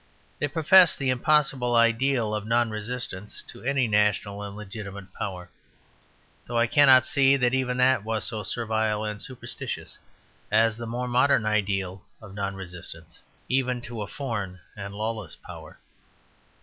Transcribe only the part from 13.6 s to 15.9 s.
to a foreign and lawless power.